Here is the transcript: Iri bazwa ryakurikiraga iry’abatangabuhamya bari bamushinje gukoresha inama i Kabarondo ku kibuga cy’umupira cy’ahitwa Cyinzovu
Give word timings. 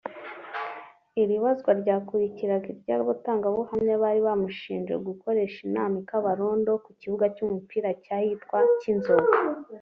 Iri 1.21 1.35
bazwa 1.43 1.71
ryakurikiraga 1.81 2.67
iry’abatangabuhamya 2.73 3.93
bari 4.03 4.19
bamushinje 4.27 4.93
gukoresha 5.07 5.57
inama 5.67 5.95
i 6.01 6.05
Kabarondo 6.09 6.71
ku 6.83 6.89
kibuga 6.99 7.25
cy’umupira 7.35 7.89
cy’ahitwa 8.03 8.57
Cyinzovu 8.79 9.31